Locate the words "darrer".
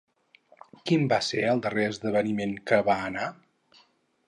1.67-1.85